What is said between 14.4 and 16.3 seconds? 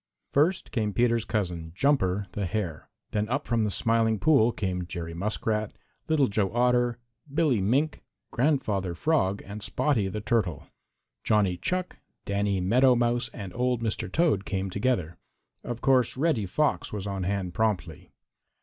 came together. Of course